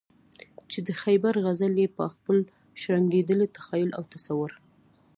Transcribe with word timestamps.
چې 0.71 0.79
د 0.87 0.89
خیبر 1.01 1.33
غزل 1.45 1.73
یې 1.83 1.87
په 1.97 2.05
خپل 2.15 2.37
شرنګېدلي 2.81 3.47
تخیل 3.57 3.89
او 3.97 4.03
تصور. 4.13 4.51